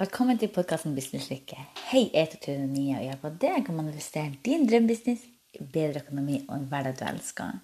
Velkommen 0.00 0.38
til 0.40 0.48
podkasten 0.48 0.94
Businesslykke. 0.96 1.58
Hei, 1.90 2.06
jeg 2.06 2.22
heter 2.22 2.38
Tune 2.40 2.70
Nia 2.70 3.02
og 3.02 3.02
hjelper 3.04 3.34
deg 3.42 3.66
å 3.68 3.74
manifestere 3.76 4.30
din 4.46 4.62
drømmebusiness, 4.64 5.26
bedre 5.74 6.00
økonomi 6.00 6.38
og 6.46 6.54
en 6.54 6.64
hverdag 6.70 6.94
du 6.96 7.02
elsker. 7.04 7.58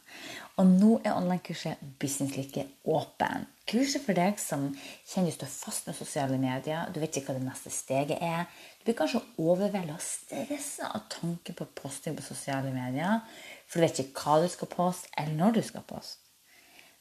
Og 0.61 0.69
nå 0.69 0.91
er 0.99 1.15
online-kurset 1.15 1.81
Businesslykke 1.97 2.67
åpen. 2.93 3.47
Kurset 3.73 4.05
for 4.05 4.21
deg 4.21 4.37
som 4.43 4.67
kjenner 4.75 5.33
du 5.33 5.37
står 5.39 5.55
fast 5.55 5.89
med 5.89 5.97
sosiale 5.97 6.37
medier, 6.43 6.93
du 6.93 7.01
vet 7.01 7.17
ikke 7.17 7.33
hva 7.33 7.39
det 7.39 7.47
neste 7.47 7.73
steget 7.73 8.21
er. 8.21 8.45
Du 8.83 8.91
blir 8.91 8.99
kanskje 9.01 9.25
overveldet 9.41 9.97
og 9.97 10.05
stressa 10.11 10.93
av 10.93 11.09
tanken 11.17 11.57
på 11.57 11.71
posting 11.81 12.21
på 12.21 12.29
sosiale 12.29 12.69
medier, 12.77 13.25
for 13.65 13.81
du 13.81 13.89
vet 13.89 14.05
ikke 14.05 14.27
hva 14.27 14.45
du 14.45 14.53
skal 14.53 14.75
poste, 14.77 15.09
eller 15.17 15.41
når 15.41 15.57
du 15.57 15.65
skal 15.73 15.89
poste. 15.89 16.21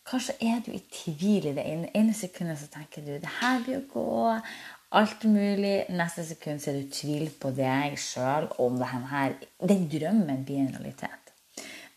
Kanskje 0.06 0.36
er 0.46 0.60
du 0.62 0.68
i 0.70 0.84
tvil 0.94 1.48
i 1.50 1.52
det 1.58 1.64
ene, 1.66 1.88
ene 1.98 2.14
sekundet 2.14 2.60
så 2.62 2.68
tenker 2.70 3.02
du 3.02 3.16
det 3.18 3.32
her 3.40 3.64
blir 3.66 3.80
å 3.80 3.88
gå, 3.90 4.36
alt 4.92 5.24
mulig. 5.30 5.86
Neste 5.90 6.26
sekund 6.28 6.62
så 6.62 6.72
er 6.72 6.82
du 6.82 6.90
tvil 6.94 7.30
på 7.42 7.52
deg 7.56 7.98
sjøl 8.00 8.50
om 8.62 8.80
denne, 8.82 9.28
den 9.60 9.88
drømmen 9.92 10.44
blir 10.48 10.64
en 10.64 10.74
realitet. 10.76 11.22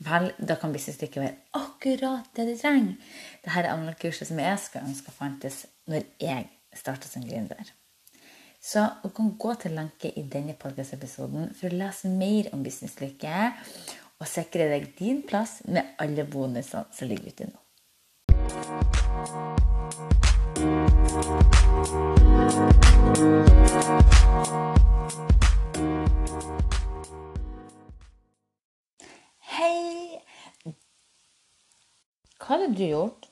Vel, 0.07 0.31
da 0.39 0.55
kan 0.55 0.71
businessstykket 0.73 1.23
være 1.23 1.37
akkurat 1.59 2.29
det 2.37 2.47
du 2.47 2.55
trenger. 2.61 2.95
Dette 3.43 3.59
er 3.59 3.73
anmeldekurset 3.73 4.31
som 4.31 4.39
jeg 4.39 4.59
skal 4.63 4.87
ønske 4.87 5.11
fantes 5.15 5.67
når 5.91 6.07
jeg 6.23 6.47
starter 6.79 7.11
som 7.11 7.27
gründer. 7.27 7.75
Så 8.63 8.87
du 9.03 9.09
kan 9.15 9.37
gå 9.39 9.55
til 9.55 9.75
lenke 9.79 10.11
i 10.19 10.23
denne 10.23 10.55
podkast-episoden 10.59 11.55
for 11.59 11.71
å 11.71 11.79
lese 11.79 12.11
mer 12.11 12.51
om 12.55 12.63
businesslykke 12.67 13.53
og 14.19 14.27
sikre 14.27 14.67
deg 14.71 14.83
din 14.99 15.23
plass 15.27 15.63
med 15.67 15.83
alle 16.03 16.27
bonusene 16.27 16.85
som 16.95 17.09
ligger 17.11 17.31
ute 17.31 17.45
nå. 17.51 17.59
Hadde 32.65 32.79
du 32.79 32.87
gjort 32.87 33.29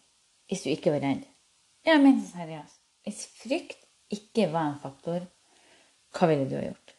hvis 0.51 0.63
du 0.65 0.71
ikke 0.73 0.95
var 0.95 1.03
redd? 1.05 1.25
Ja, 1.87 1.99
men 2.03 2.21
seriøst. 2.23 2.81
Hvis 3.07 3.27
frykt 3.39 3.85
ikke 4.13 4.49
var 4.53 4.73
en 4.73 4.81
faktor, 4.83 5.27
hva 6.17 6.29
ville 6.31 6.49
du 6.51 6.57
ha 6.59 6.65
gjort? 6.65 6.95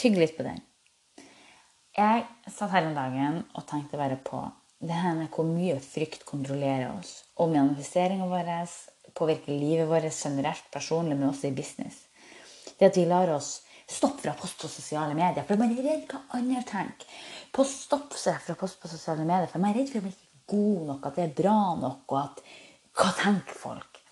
Tygg 0.00 0.18
litt 0.18 0.36
på 0.36 0.44
den. 0.46 0.60
Jeg 1.96 2.24
satt 2.48 2.72
her 2.72 2.88
om 2.88 2.96
dagen 2.96 3.42
og 3.52 3.66
tenkte 3.68 4.00
bare 4.00 4.16
på 4.24 4.40
det 4.82 4.96
her 4.96 5.14
med 5.14 5.28
hvor 5.30 5.46
mye 5.46 5.76
frykt 5.84 6.24
kontrollerer 6.26 6.88
oss. 6.94 7.20
Og 7.38 7.52
manifesteringa 7.52 8.26
vår 8.30 8.50
påvirker 9.14 9.52
livet 9.52 9.88
vårt 9.90 10.08
generelt, 10.10 10.64
personlig, 10.72 11.18
men 11.18 11.28
også 11.28 11.50
i 11.50 11.56
business. 11.56 12.06
Det 12.78 12.88
at 12.88 12.96
vi 12.96 13.04
lar 13.06 13.30
oss 13.36 13.60
stoppe 13.92 14.24
fra 14.24 14.34
post 14.38 14.58
på 14.62 14.70
sosiale 14.72 15.14
medier, 15.14 15.44
for 15.46 15.60
man 15.60 15.74
er 15.76 15.84
redd 15.84 16.08
hva 16.10 16.22
andre 16.38 16.64
tenker. 16.66 17.06
På 17.52 17.64
stopp 17.68 18.16
fra 18.16 18.56
post 18.58 18.80
på 18.80 18.90
sosiale 18.90 19.26
medier, 19.28 19.50
for 19.52 19.62
man 19.62 19.74
er 19.74 19.82
redd 19.82 19.92
for 19.92 20.00
å 20.00 20.08
bli 20.08 20.31
god 20.52 20.84
nok, 20.92 21.08
at 21.08 21.18
det 21.18 21.24
er 21.24 21.40
bra 21.42 21.58
nok, 21.80 22.04
og 22.12 22.20
at 22.26 22.44
Hva 22.92 23.08
tenker 23.16 23.56
folk? 23.56 24.02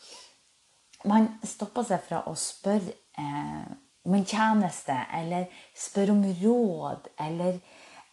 Man 1.04 1.26
stopper 1.44 1.84
seg 1.84 2.00
fra 2.06 2.22
å 2.28 2.32
spørre 2.36 2.94
eh, 3.20 3.66
om 4.08 4.16
en 4.16 4.24
tjeneste, 4.24 4.96
eller 5.18 5.50
spørre 5.76 6.14
om 6.14 6.22
råd, 6.40 7.10
eller 7.20 7.58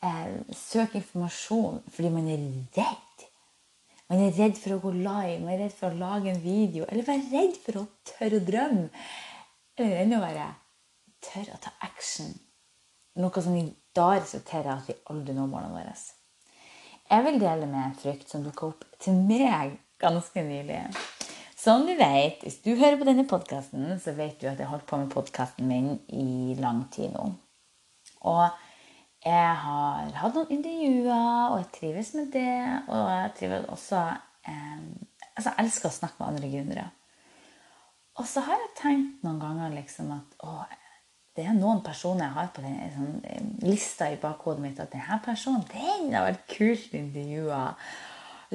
eh, 0.03 0.33
søke 0.51 0.99
informasjon 0.99 1.79
fordi 1.87 2.11
man 2.11 2.27
er 2.33 2.43
redd. 2.75 3.25
Man 4.11 4.23
er 4.23 4.35
redd 4.35 4.59
for 4.59 4.75
å 4.75 4.81
gå 4.83 4.91
live, 4.95 5.39
man 5.43 5.55
er 5.55 5.65
redd 5.65 5.75
for 5.79 5.91
å 5.91 5.99
lage 5.99 6.31
en 6.31 6.43
video, 6.43 6.85
eller 6.87 7.07
være 7.07 7.31
redd 7.31 7.57
for 7.63 7.81
å 7.81 7.87
tørre 8.11 8.39
å 8.39 8.47
drømme. 8.51 9.07
Eller 9.77 10.03
enda 10.03 10.21
verre 10.23 10.51
tørre 11.23 11.55
å 11.57 11.63
ta 11.63 11.73
action. 11.85 12.31
Noe 13.17 13.43
som 13.43 13.55
i 13.57 13.65
dag 13.95 14.19
resulterer 14.21 14.75
at 14.75 14.87
vi 14.89 14.95
aldri 15.11 15.35
når 15.35 15.51
målene 15.51 15.75
våre. 15.75 15.95
Jeg 17.07 17.23
vil 17.23 17.37
dele 17.39 17.67
med 17.71 17.83
en 17.85 17.95
frykt 17.95 18.27
som 18.27 18.43
dukka 18.43 18.67
opp 18.67 18.81
til 18.99 19.15
meg 19.15 19.77
ganske 20.01 20.41
nylig. 20.43 20.81
Som 21.57 21.85
du 21.87 21.93
vet, 21.95 22.41
hvis 22.43 22.59
du 22.65 22.73
hører 22.75 22.97
på 22.99 23.07
denne 23.07 23.23
podkasten, 23.27 23.93
så 24.03 24.11
vet 24.17 24.41
du 24.41 24.49
at 24.49 24.59
jeg 24.59 24.67
har 24.67 24.73
holdt 24.73 24.89
på 24.89 24.99
med 24.99 25.13
podkasten 25.13 25.69
min 25.71 25.93
i 26.11 26.55
lang 26.59 26.83
tid 26.91 27.13
nå. 27.15 27.29
Og 28.27 28.43
jeg 29.23 29.55
har 29.63 30.11
hatt 30.19 30.35
noen 30.35 30.51
intervjuer, 30.57 31.47
og 31.53 31.57
jeg 31.61 31.69
trives 31.79 32.11
med 32.19 32.29
det. 32.35 32.59
Og 32.91 33.07
jeg 33.13 33.31
trives 33.39 33.69
også 33.75 34.03
eh, 34.47 34.81
Altså, 35.37 35.51
jeg 35.51 35.67
elsker 35.67 35.91
å 35.91 35.93
snakke 35.93 36.17
med 36.17 36.27
andre 36.31 36.47
gründere. 36.49 36.85
Og 38.17 38.25
så 38.25 38.41
har 38.41 38.57
jeg 38.57 38.71
tenkt 38.79 39.25
noen 39.25 39.37
ganger 39.37 39.75
liksom 39.75 40.07
at 40.15 40.31
å, 40.41 40.55
det 41.37 41.45
er 41.45 41.53
noen 41.53 41.83
personer 41.85 42.25
jeg 42.25 42.33
har 42.33 42.47
på 42.53 42.63
den 42.65 42.77
sånn, 42.95 43.17
eh, 43.29 43.43
lista 43.67 44.09
i 44.09 44.17
bakhodet 44.21 44.63
mitt 44.63 44.79
at 44.81 44.93
denne 44.95 45.19
personen 45.25 45.65
den 45.69 46.15
har 46.15 46.25
vært 46.25 46.47
kult 46.49 46.95
intervjua. 46.97 47.75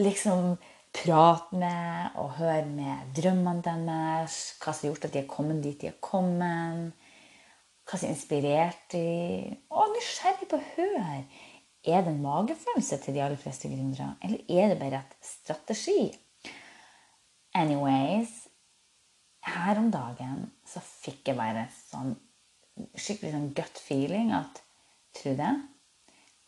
Liksom 0.02 0.56
prate 0.92 1.56
med 1.56 2.18
og 2.20 2.34
høre 2.40 2.66
med 2.66 3.12
drømmene 3.16 3.62
deres. 3.62 4.56
Hva 4.58 4.74
som 4.74 4.88
har 4.88 4.92
gjort 4.92 5.06
at 5.06 5.14
de 5.14 5.22
har 5.22 5.30
kommet 5.30 5.62
dit 5.62 5.78
de 5.78 5.92
har 5.92 6.00
kommet. 6.02 6.90
Hva 7.86 8.00
som 8.00 8.10
inspirerte 8.10 8.98
de. 8.98 9.54
Og 9.70 9.94
nysgjerrig 9.94 10.50
på 10.50 10.58
å 10.58 10.68
høre. 10.74 11.22
Er 11.82 12.02
det 12.02 12.12
en 12.12 12.22
magefølelse 12.22 12.98
til 13.02 13.14
de 13.14 13.22
aller 13.22 13.38
fleste 13.38 13.66
gründere, 13.66 14.12
eller 14.22 14.44
er 14.48 14.68
det 14.70 14.78
bare 14.78 15.00
et 15.00 15.16
strategi? 15.26 16.12
Anyways, 17.58 18.36
her 19.42 19.80
om 19.80 19.88
dagen 19.90 20.44
så 20.66 20.78
fikk 20.78 21.32
jeg 21.32 21.40
bare 21.40 21.66
sånn 21.74 22.14
skikkelig 22.96 23.32
sånn 23.34 23.52
gut 23.56 23.80
feeling 23.80 24.32
at 24.36 24.62
Trude, 25.12 25.48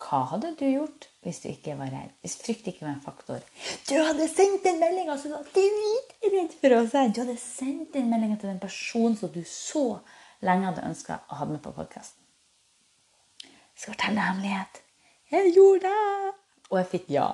hva 0.05 0.21
hadde 0.31 0.55
du 0.59 0.65
gjort 0.67 1.07
hvis 1.25 1.41
du 1.43 1.49
ikke 1.51 1.77
var 1.79 1.93
redd? 1.93 2.13
Hvis 2.25 2.37
frykt 2.41 2.69
ikke 2.69 2.87
var 2.87 2.95
en 2.95 3.05
faktor? 3.05 3.45
Du 3.89 3.95
hadde 3.97 4.27
sendt 4.29 4.67
en 4.69 4.81
melding 4.81 5.11
altså 5.13 5.31
du 5.31 5.37
var 5.37 5.47
dritredd 5.55 6.57
for 6.61 6.77
å 6.77 6.83
si! 6.89 7.05
Du 7.13 7.21
hadde 7.23 7.37
sendt 7.41 7.97
en 8.01 8.11
melding 8.11 8.35
til 8.37 8.51
den 8.51 8.63
personen 8.63 9.17
som 9.21 9.33
du 9.33 9.43
så 9.49 9.85
lenge 10.45 10.69
hadde 10.71 10.87
ønska 10.89 11.21
å 11.29 11.41
ha 11.41 11.49
med 11.49 11.63
på 11.65 11.73
podkasten. 11.77 12.21
Jeg 13.45 13.83
skal 13.83 13.95
fortelle 13.95 14.19
deg 14.19 14.29
hemmelighet. 14.31 14.83
Jeg 15.33 15.55
gjorde 15.57 15.93
det! 15.93 16.35
Og 16.71 16.81
jeg 16.81 16.91
fikk 16.93 17.09
ja. 17.15 17.29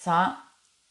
Så 0.00 0.16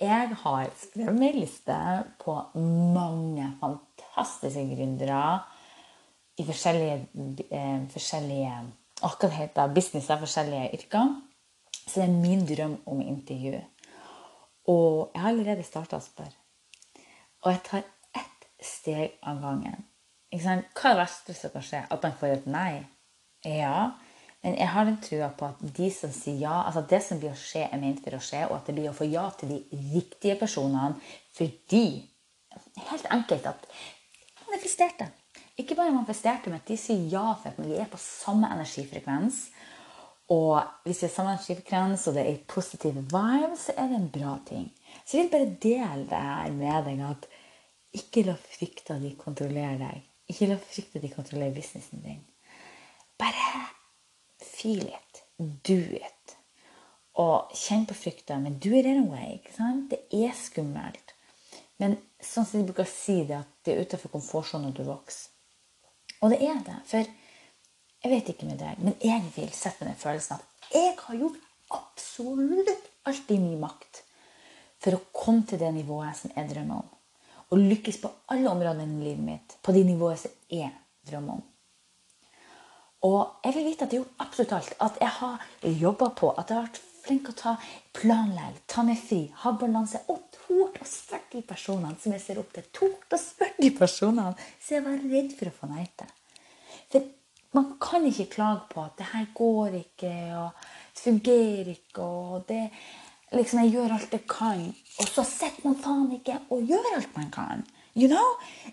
jeg 0.01 0.37
har 0.41 0.71
skrevet 0.79 1.19
meg 1.19 1.37
liste 1.37 1.75
på 2.21 2.33
mange 2.55 3.51
fantastiske 3.61 4.65
gründere 4.73 5.19
i 6.37 6.43
forskjellige, 6.43 7.07
eh, 7.51 7.85
forskjellige 7.91 8.55
hva 9.01 9.29
heter, 9.29 9.73
business 9.73 10.09
av 10.09 10.23
forskjellige 10.23 10.73
yrker. 10.73 11.21
Så 11.85 12.01
det 12.01 12.03
er 12.03 12.21
min 12.21 12.45
drøm 12.45 12.77
om 12.85 13.01
intervju. 13.01 13.61
Og 14.67 15.11
jeg 15.13 15.21
har 15.21 15.29
allerede 15.29 15.63
starta 15.63 15.97
å 15.97 16.03
spørre. 16.03 16.33
Og 17.43 17.51
jeg 17.51 17.61
tar 17.63 17.83
ett 18.17 18.47
steg 18.61 19.19
av 19.23 19.41
gangen. 19.41 19.85
Hva 20.31 20.55
er 20.55 20.63
det 20.73 20.97
verste 20.97 21.35
som 21.37 21.53
kan 21.53 21.61
skje? 21.63 21.83
At 21.91 22.03
man 22.03 22.17
får 22.19 22.33
et 22.33 22.47
nei? 22.49 22.85
Ja. 23.45 23.91
Men 24.41 24.57
jeg 24.57 24.67
har 24.67 24.85
den 24.85 24.97
trua 25.01 25.29
på 25.29 25.45
at 25.45 25.61
de 25.77 25.91
som 25.93 26.11
sier 26.13 26.41
ja, 26.41 26.63
altså 26.65 26.83
det 26.89 27.01
som 27.03 27.19
blir 27.21 27.31
å 27.33 27.39
skje, 27.39 27.67
er 27.69 27.81
ment 27.81 28.01
for 28.03 28.17
å 28.17 28.21
skje, 28.21 28.43
og 28.49 28.57
at 28.57 28.67
det 28.67 28.75
blir 28.77 28.89
å 28.91 28.97
få 28.97 29.07
ja 29.09 29.23
til 29.37 29.55
de 29.55 29.85
riktige 29.93 30.37
personene 30.39 30.95
fordi 31.35 32.11
Helt 32.87 33.05
enkelt 33.11 33.45
at 33.49 33.65
manifesterte. 34.47 35.09
Ikke 35.57 35.75
bare 35.77 35.93
manifesterte, 35.95 36.51
men 36.51 36.59
at 36.59 36.67
de 36.67 36.75
sier 36.79 37.05
ja 37.11 37.29
for 37.39 37.53
at 37.53 37.59
vi 37.63 37.77
er 37.79 37.87
på 37.87 37.99
samme 38.01 38.49
energifrekvens. 38.51 39.45
Og 40.33 40.57
hvis 40.83 41.03
vi 41.03 41.07
er 41.07 41.13
samme 41.13 41.35
energifrekvens, 41.35 42.07
og 42.09 42.17
det 42.17 42.25
er 42.27 42.41
positive 42.49 43.05
vibes, 43.13 43.67
så 43.67 43.75
er 43.77 43.87
det 43.91 43.99
en 44.01 44.11
bra 44.11 44.35
ting. 44.47 44.67
Så 45.05 45.17
jeg 45.17 45.27
vil 45.27 45.31
bare 45.31 45.57
dele 45.63 46.07
det 46.09 46.21
her 46.27 46.51
med 46.57 46.89
deg 46.89 47.03
at 47.07 47.27
ikke 47.95 48.25
la 48.27 48.35
frykta 48.35 48.97
di 48.99 49.13
kontrollere 49.19 49.77
deg. 49.79 50.01
Ikke 50.33 50.49
la 50.49 50.57
frykta 50.59 50.99
di 50.99 51.11
kontrollere 51.13 51.55
businessen 51.55 52.03
din. 52.03 52.23
Bare 53.19 53.67
feel 54.41 54.89
it. 54.89 55.21
Do 55.37 55.77
it. 55.77 56.35
Og 57.21 57.53
kjenn 57.55 57.85
på 57.87 57.95
frykta, 57.95 58.41
men 58.43 58.59
do 58.59 58.73
it 58.75 58.89
anyway. 58.89 59.37
Ikke 59.37 59.55
sant? 59.55 59.93
Det 59.93 60.03
er 60.11 60.35
skummelt. 60.35 61.15
Men 61.79 61.95
sånn 62.19 62.47
som 62.47 62.59
de 62.59 62.67
bruker 62.67 62.83
å 62.83 62.91
si 62.91 63.21
det, 63.27 63.39
at 63.39 63.63
det 63.63 63.75
er 63.75 63.87
utenfor 63.87 64.11
komfortsonen 64.17 64.75
du 64.75 64.83
vokser. 64.87 65.31
Og 66.25 66.33
det 66.33 66.41
er 66.41 66.57
det. 66.65 66.79
For 66.89 67.05
jeg 67.05 68.11
vet 68.11 68.33
ikke 68.33 68.49
med 68.49 68.57
deg, 68.61 68.81
men 68.81 68.97
jeg 69.01 69.21
vil 69.35 69.53
sette 69.53 69.85
meg 69.85 69.93
den 69.93 70.01
følelsen 70.01 70.39
at 70.39 70.73
jeg 70.73 70.95
har 70.97 71.21
gjort 71.21 71.39
absolutt 71.75 72.91
alt 73.05 73.31
i 73.33 73.39
min 73.39 73.61
makt 73.61 74.01
for 74.81 74.97
å 74.97 75.03
komme 75.13 75.45
til 75.45 75.61
det 75.61 75.71
nivået 75.73 76.17
som 76.17 76.33
jeg 76.33 76.49
drømmer 76.49 76.81
om 76.81 76.91
og 77.53 77.61
lykkes 77.61 77.99
på 78.01 78.09
alle 78.33 78.49
områdene 78.49 78.97
i 78.97 79.03
livet 79.05 79.25
mitt 79.25 79.57
på 79.63 79.73
de 79.75 79.83
nivåene 79.85 80.17
som 80.19 80.33
jeg 80.51 80.71
drømmer 81.07 81.37
om. 81.37 81.43
Og 83.05 83.45
jeg 83.45 83.53
vil 83.55 83.67
vite 83.69 83.85
at 83.85 83.93
jeg 83.93 84.01
har 84.01 84.05
gjort 84.05 84.25
absolutt 84.25 84.53
alt. 84.57 84.73
At 84.81 84.97
jeg 85.01 85.13
har 85.19 85.73
jobba 85.83 86.09
på, 86.17 86.31
at 86.33 86.49
jeg 86.49 86.57
har 86.57 86.65
vært 86.65 86.81
flink 87.05 87.29
å 87.29 87.35
ta 87.37 87.53
planlegge, 87.93 88.63
ta 88.71 88.81
meg 88.87 88.97
fri, 88.97 89.19
ha 89.43 89.53
balanse 89.61 90.01
og 90.09 90.23
tort 90.33 90.79
å 90.81 90.87
spørre 90.89 91.35
de 91.35 91.43
personene 91.45 91.93
som 92.01 92.15
jeg 92.15 92.23
ser 92.23 92.41
opp 92.41 92.53
til. 92.55 92.65
Tort 92.73 93.13
å 93.13 93.21
spørre 93.21 93.61
de 93.61 93.71
personene 93.77 94.33
som 94.57 94.77
jeg 94.79 94.85
var 94.87 95.05
redd 95.13 95.35
for 95.37 95.51
å 95.51 95.57
få 95.59 95.69
nei 95.69 95.85
til. 96.01 96.14
For 96.91 97.07
man 97.55 97.71
kan 97.81 98.05
ikke 98.05 98.29
klage 98.35 98.61
på 98.71 98.83
at 98.83 98.97
det 98.99 99.09
her 99.13 99.25
går 99.35 99.79
ikke, 99.81 100.13
og 100.37 100.49
det 100.93 101.03
fungerer 101.03 101.73
ikke, 101.75 102.01
og 102.01 102.45
det 102.49 102.69
liksom 103.35 103.59
Jeg 103.59 103.71
gjør 103.71 103.93
alt 103.93 104.11
jeg 104.13 104.27
kan, 104.29 104.67
og 104.99 105.07
så 105.07 105.23
sitter 105.23 105.63
man 105.65 105.79
faen 105.83 106.11
ikke 106.15 106.37
og 106.49 106.67
gjør 106.69 106.91
alt 106.95 107.17
man 107.17 107.31
kan. 107.31 107.65
You 107.95 108.07
know? 108.07 108.27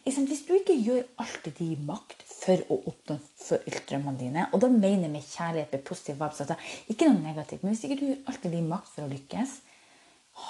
Liksom, 0.05 0.26
hvis 0.26 0.43
du 0.49 0.55
ikke 0.55 0.82
gjør 0.82 1.03
alt 1.23 1.47
i 1.47 1.50
din 1.59 1.85
makt 1.87 2.25
for 2.26 2.59
å 2.75 2.79
oppnå 2.91 3.19
drømmene 3.88 4.19
dine, 4.19 4.47
og 4.53 4.62
da 4.65 4.70
mener 4.70 5.06
jeg 5.06 5.12
med 5.12 5.29
kjærlighet, 5.29 5.73
med 5.73 5.85
positive 5.87 6.17
vibes, 6.19 6.41
altså, 6.43 6.56
ikke 6.91 7.06
noe 7.06 7.23
negativt, 7.23 7.62
men 7.62 7.75
hvis 7.75 7.85
ikke 7.87 8.00
du 8.00 8.06
gjør 8.08 8.32
alt 8.32 8.49
i 8.49 8.53
din 8.56 8.67
makt 8.70 8.91
for 8.94 9.06
å 9.06 9.12
lykkes, 9.12 9.55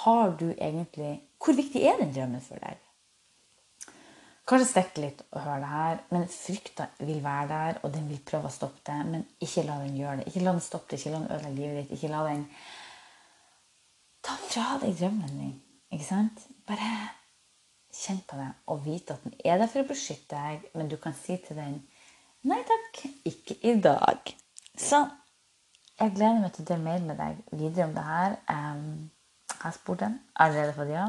har 0.03 0.33
du 0.39 0.47
egentlig 0.53 1.19
Hvor 1.43 1.53
viktig 1.53 1.81
er 1.83 1.97
den 1.99 2.13
drømmen 2.15 2.41
for 2.41 2.61
deg? 2.63 2.77
Kanskje 4.43 4.67
stikker 4.67 5.03
litt 5.05 5.21
og 5.31 5.39
høre 5.39 5.59
det 5.63 5.71
her, 5.71 5.99
men 6.11 6.25
frykta 6.27 6.89
vil 6.99 7.21
være 7.23 7.47
der, 7.47 7.77
og 7.83 7.93
den 7.93 8.09
vil 8.11 8.19
prøve 8.27 8.49
å 8.49 8.53
stoppe 8.53 8.83
det. 8.89 8.97
Men 9.07 9.23
ikke 9.39 9.63
la 9.63 9.77
den 9.79 9.95
gjøre 9.95 10.17
det. 10.19 10.25
Ikke 10.31 10.43
la 10.43 10.55
den 10.55 10.65
stoppe 10.65 10.91
det, 10.91 10.99
ikke 10.99 11.13
la 11.13 11.21
den 11.21 11.31
ødelegge 11.31 11.59
livet 11.61 11.77
ditt. 11.79 11.93
Ikke 11.95 12.11
la 12.11 12.23
den 12.27 12.43
ta 14.23 14.35
fra 14.43 14.65
deg 14.81 14.97
drømmen 14.99 15.39
din. 15.39 15.55
Ikke 15.95 16.09
sant? 16.09 16.43
Bare 16.67 16.91
kjenn 17.93 18.19
på 18.27 18.39
det 18.39 18.49
og 18.73 18.83
vite 18.83 19.15
at 19.15 19.23
den 19.23 19.35
er 19.45 19.59
der 19.61 19.71
for 19.71 19.83
å 19.83 19.89
beskytte 19.89 20.35
deg, 20.35 20.67
men 20.75 20.91
du 20.91 20.97
kan 20.99 21.15
si 21.17 21.37
til 21.43 21.59
den 21.59 21.81
Nei 22.43 22.57
takk, 22.67 22.97
ikke 23.23 23.55
i 23.63 23.77
dag. 23.79 24.33
Så 24.75 24.97
jeg 25.95 26.11
gleder 26.17 26.41
meg 26.41 26.51
til 26.51 26.65
å 26.65 26.67
dele 26.67 26.83
mail 26.83 27.05
med 27.07 27.15
deg 27.21 27.37
videre 27.55 27.85
om 27.87 27.93
det 27.95 28.03
her. 28.03 28.35
Jeg 28.49 29.59
har 29.61 29.75
spurt 29.77 30.01
den. 30.01 30.17
Allerede 30.35 30.73
fått 30.75 30.91
ja. 30.91 31.05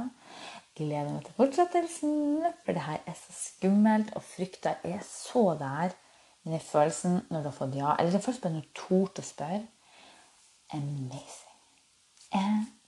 Gleder 0.74 1.12
meg 1.12 1.22
til 1.26 1.36
fortsettelsen, 1.38 2.46
for 2.64 2.74
det 2.74 2.82
her 2.82 3.02
er 3.06 3.14
så 3.14 3.34
skummelt, 3.36 4.10
og 4.18 4.24
frykta 4.26 4.74
er 4.82 4.98
så 5.06 5.44
der. 5.60 5.94
Men 6.42 6.56
den 6.56 6.64
følelsen 6.64 7.20
når 7.30 7.44
du 7.44 7.48
har 7.48 7.56
fått 7.56 7.76
ja, 7.78 7.94
eller 7.98 8.16
den 8.16 8.24
følelsen 8.24 8.42
bare 8.42 8.56
når 8.56 8.64
du 8.66 8.72
torde 8.80 9.22
å 9.22 9.28
spørre 9.28 9.62
Amazing. 10.74 11.54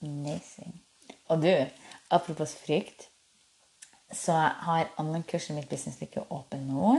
Amazing. 0.01 0.81
Og 1.31 1.41
du, 1.41 1.53
apropos 2.11 2.55
frykt, 2.59 3.07
så 4.11 4.33
har 4.67 4.91
online-kurset 4.97 5.55
mitt 5.55 5.69
Business 5.69 6.01
Lykke 6.01 6.25
åpen 6.31 6.67
nå. 6.67 6.97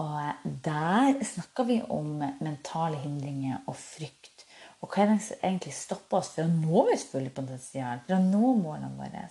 Og 0.00 0.48
der 0.64 1.24
snakker 1.24 1.68
vi 1.68 1.78
om 1.88 2.22
mentale 2.40 3.00
hindringer 3.00 3.60
og 3.66 3.76
frykt. 3.76 4.46
Og 4.82 4.90
hva 4.90 5.04
er 5.04 5.12
det 5.12 5.22
som 5.22 5.42
egentlig 5.44 5.74
stopper 5.76 6.18
oss 6.18 6.32
fra 6.34 6.46
å 6.46 6.52
nå 6.52 6.84
vårt 6.88 7.08
fulle 7.10 7.32
potensial, 7.34 8.00
fra 8.06 8.18
å 8.18 8.24
nå 8.24 8.54
målene 8.60 8.92
våre. 8.98 9.26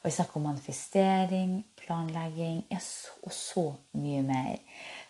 Og 0.00 0.08
vi 0.08 0.14
snakker 0.16 0.40
om 0.40 0.46
manifestering, 0.48 1.58
planlegging 1.76 2.62
og 2.72 3.32
så 3.36 3.66
mye 4.00 4.22
mer. 4.24 4.56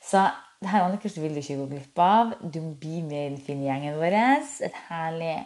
Så 0.02 0.24
dette 0.60 0.82
andre 0.82 0.98
kurset 0.98 1.22
vil 1.22 1.36
du 1.36 1.40
ikke 1.40 1.58
gå 1.60 1.66
glipp 1.70 2.02
av. 2.02 2.34
Du 2.42 2.58
må 2.64 2.74
bli 2.74 3.00
med 3.06 3.20
i 3.20 3.28
den 3.30 3.42
fine 3.44 3.68
gjengen 3.68 4.00
vår. 4.00 4.16
Et 4.66 4.80
herlig 4.88 5.36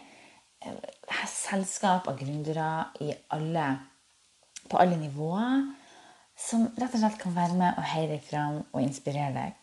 eh, 0.65 0.79
selskap 1.29 2.09
av 2.09 2.17
gründere 2.19 3.69
på 4.65 4.81
alle 4.81 4.97
nivåer 4.97 5.67
som 6.35 6.65
rett 6.75 6.95
og 6.97 6.99
slett 6.99 7.21
kan 7.21 7.35
være 7.35 7.55
med 7.55 7.77
og 7.79 7.87
heie 7.93 8.09
deg 8.11 8.23
fram 8.25 8.59
og 8.65 8.81
inspirere 8.81 9.31
deg. 9.35 9.53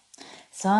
Så 0.55 0.73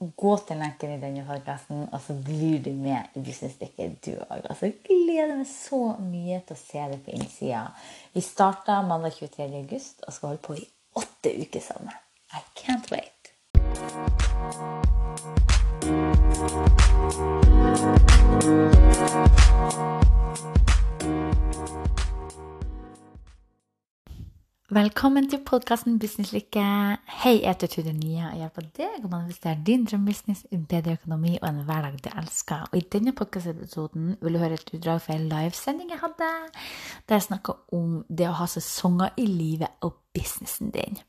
gå 0.00 0.36
til 0.48 0.56
lenken 0.56 0.94
i 0.94 1.00
denne 1.00 1.24
podkasten, 1.28 1.82
og 1.92 2.00
så 2.00 2.14
blir 2.24 2.62
du 2.64 2.70
med 2.72 3.12
i 3.14 3.20
Businessstykket, 3.24 3.98
du 4.06 4.12
òg. 4.16 4.46
Altså, 4.48 4.70
jeg 4.70 4.78
gleder 4.86 5.36
meg 5.36 5.48
så 5.50 5.82
mye 6.00 6.40
til 6.46 6.56
å 6.56 6.62
se 6.62 6.86
det 6.92 7.00
på 7.04 7.16
innsida. 7.18 7.66
Vi 8.14 8.24
starta 8.24 8.80
mandag 8.86 9.12
23. 9.18 9.50
august 9.60 10.00
og 10.06 10.16
skal 10.16 10.32
holde 10.32 10.46
på 10.46 10.56
i 10.56 10.64
åtte 10.96 11.34
uker 11.42 11.60
sammen. 11.60 11.94
I 12.32 12.40
can't 12.56 12.88
wait. 12.90 13.20
Velkommen 24.70 25.26
til 25.26 25.40
podkasten 25.42 25.96
Businesslykke. 25.98 26.62
Hei, 27.22 27.32
jeg 27.40 27.48
heter 27.48 27.66
Tude 27.72 27.90
Nia 27.90 28.28
og 28.28 28.36
hjelper 28.38 28.68
deg 28.76 29.00
om 29.00 29.08
å 29.08 29.10
manifestere 29.16 29.58
din 29.66 29.82
drømmebusiness, 29.82 30.44
bedre 30.70 30.94
økonomi 30.94 31.32
og 31.40 31.48
en 31.48 31.58
hverdag 31.66 31.96
du 32.04 32.06
elsker. 32.12 32.68
Og 32.70 32.78
I 32.78 32.84
denne 32.94 33.10
podkastepisoden 33.18 34.12
vil 34.22 34.38
du 34.38 34.38
høre 34.38 34.60
et 34.60 34.70
utdrag 34.70 35.02
fra 35.02 35.18
en 35.18 35.26
livesending 35.32 35.90
jeg 35.90 35.98
hadde, 36.04 36.30
der 37.02 37.18
jeg 37.18 37.26
snakka 37.26 37.58
om 37.74 38.04
det 38.06 38.30
å 38.30 38.38
ha 38.38 38.46
sesonger 38.54 39.18
i 39.18 39.26
livet 39.26 39.74
og 39.82 39.98
businessen 40.14 40.70
din. 40.78 41.02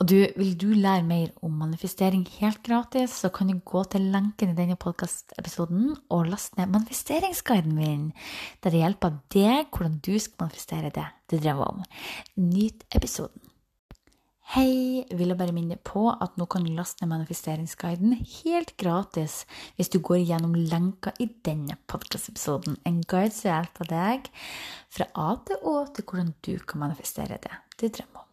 Og 0.00 0.08
du, 0.08 0.16
Vil 0.36 0.54
du 0.56 0.70
lære 0.72 1.04
mer 1.04 1.28
om 1.44 1.58
manifestering 1.60 2.22
helt 2.38 2.62
gratis, 2.64 3.12
så 3.20 3.28
kan 3.28 3.50
du 3.50 3.58
gå 3.60 3.82
til 3.92 4.06
lenken 4.08 4.54
i 4.54 4.56
denne 4.56 4.78
podkastepisoden 4.80 5.90
og 6.08 6.30
laste 6.30 6.56
ned 6.56 6.72
manifesteringsguiden 6.72 7.74
min, 7.76 8.06
der 8.64 8.72
det 8.72 8.80
hjelper 8.80 9.18
deg 9.34 9.68
hvordan 9.68 9.98
du 10.00 10.16
skal 10.16 10.46
manifestere 10.46 10.92
det 10.94 11.04
du 11.28 11.36
drømmer 11.36 11.68
om. 11.68 11.82
Nyt 12.40 12.86
episoden. 12.96 13.44
Hei, 14.54 15.04
vil 15.12 15.30
jeg 15.30 15.38
bare 15.38 15.52
minne 15.54 15.76
på 15.76 16.08
at 16.10 16.40
nå 16.40 16.48
kan 16.50 16.64
du 16.64 16.72
laste 16.74 17.04
ned 17.04 17.12
manifesteringsguiden 17.12 18.16
helt 18.22 18.72
gratis 18.80 19.44
hvis 19.76 19.92
du 19.92 20.00
går 20.00 20.24
gjennom 20.24 20.56
lenka 20.56 21.12
i 21.20 21.28
denne 21.44 21.76
podkastepisoden. 21.92 22.80
En 22.88 23.04
guide 23.04 23.36
som 23.36 23.52
hjelper 23.52 23.92
deg 23.92 24.32
fra 24.88 25.12
A 25.12 25.36
til 25.44 25.60
Å 25.60 25.76
til 25.92 26.08
hvordan 26.08 26.34
du 26.40 26.56
kan 26.64 26.86
manifestere 26.88 27.38
det 27.44 27.52
du 27.76 27.86
drømmer 27.86 28.24
om. 28.24 28.29